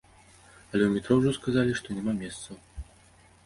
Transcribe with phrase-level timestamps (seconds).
[0.71, 2.55] Але ў метро ўжо сказалі, што няма месцаў.